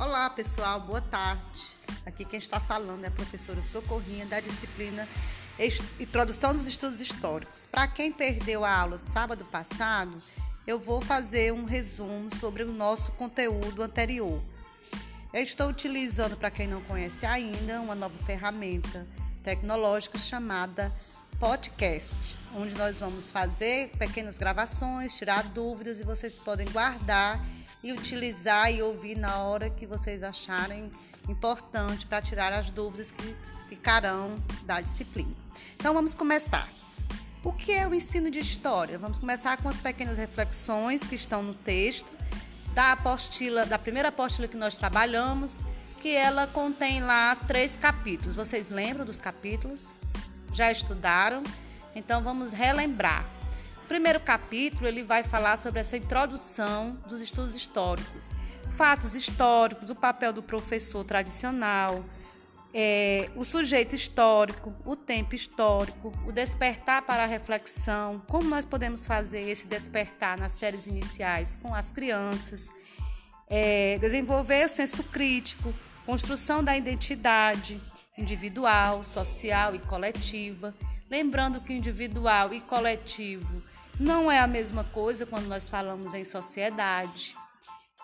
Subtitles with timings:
[0.00, 1.76] Olá pessoal, boa tarde.
[2.06, 5.06] Aqui quem está falando é a professora Socorrinha da disciplina
[6.00, 7.66] Introdução dos Estudos Históricos.
[7.66, 10.16] Para quem perdeu a aula sábado passado,
[10.66, 14.42] eu vou fazer um resumo sobre o nosso conteúdo anterior.
[15.34, 19.06] Eu estou utilizando, para quem não conhece ainda, uma nova ferramenta
[19.42, 20.90] tecnológica chamada
[21.38, 27.38] podcast, onde nós vamos fazer pequenas gravações, tirar dúvidas e vocês podem guardar
[27.82, 30.90] e utilizar e ouvir na hora que vocês acharem
[31.28, 33.36] importante para tirar as dúvidas que
[33.68, 35.34] ficarão da disciplina.
[35.76, 36.68] Então vamos começar.
[37.42, 38.98] O que é o ensino de história?
[38.98, 42.12] Vamos começar com as pequenas reflexões que estão no texto
[42.74, 45.64] da apostila, da primeira apostila que nós trabalhamos,
[46.00, 48.34] que ela contém lá três capítulos.
[48.34, 49.94] Vocês lembram dos capítulos?
[50.52, 51.42] Já estudaram?
[51.94, 53.39] Então vamos relembrar
[53.90, 58.26] primeiro capítulo ele vai falar sobre essa introdução dos estudos históricos,
[58.76, 62.04] fatos históricos, o papel do professor tradicional,
[62.72, 69.08] é, o sujeito histórico, o tempo histórico, o despertar para a reflexão, como nós podemos
[69.08, 72.68] fazer esse despertar nas séries iniciais com as crianças,
[73.48, 75.74] é, desenvolver o senso crítico,
[76.06, 77.80] construção da identidade
[78.16, 80.72] individual, social e coletiva.
[81.10, 83.60] Lembrando que individual e coletivo
[84.00, 87.36] não é a mesma coisa quando nós falamos em sociedade.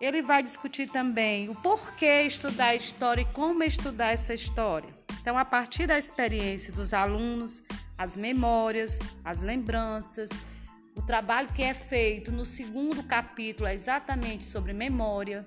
[0.00, 4.88] Ele vai discutir também o porquê estudar história e como estudar essa história.
[5.20, 7.60] Então, a partir da experiência dos alunos,
[7.98, 10.30] as memórias, as lembranças,
[10.94, 15.44] o trabalho que é feito no segundo capítulo é exatamente sobre memória,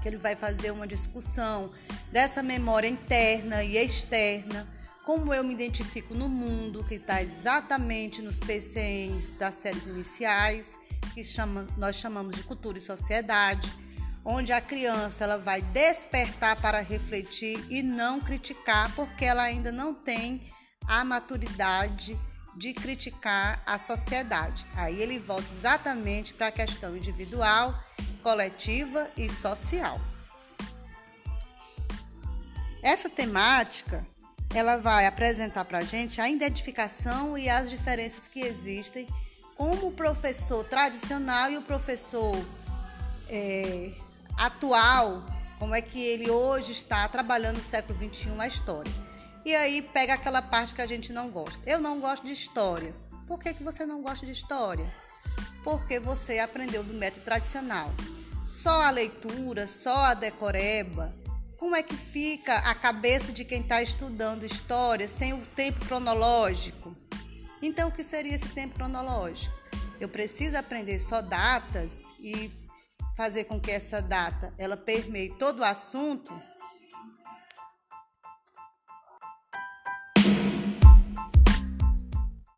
[0.00, 1.72] que ele vai fazer uma discussão
[2.12, 4.75] dessa memória interna e externa
[5.06, 10.76] como eu me identifico no mundo, que está exatamente nos PCNs das séries iniciais,
[11.14, 13.72] que chama, nós chamamos de cultura e sociedade,
[14.24, 19.94] onde a criança ela vai despertar para refletir e não criticar, porque ela ainda não
[19.94, 20.52] tem
[20.88, 22.18] a maturidade
[22.56, 24.66] de criticar a sociedade.
[24.74, 27.80] Aí ele volta exatamente para a questão individual,
[28.24, 30.00] coletiva e social.
[32.82, 34.04] Essa temática
[34.58, 39.06] ela vai apresentar para a gente a identificação e as diferenças que existem
[39.54, 42.36] como o professor tradicional e o professor
[43.28, 43.92] é,
[44.38, 45.22] atual,
[45.58, 48.92] como é que ele hoje está trabalhando no século XXI a história.
[49.44, 51.62] E aí pega aquela parte que a gente não gosta.
[51.68, 52.94] Eu não gosto de história.
[53.26, 54.92] Por que, que você não gosta de história?
[55.62, 57.92] Porque você aprendeu do método tradicional.
[58.44, 61.14] Só a leitura, só a decoreba,
[61.56, 66.94] como é que fica a cabeça de quem está estudando história sem o tempo cronológico?
[67.62, 69.56] Então, o que seria esse tempo cronológico?
[69.98, 72.50] Eu preciso aprender só datas e
[73.16, 76.34] fazer com que essa data ela permeie todo o assunto?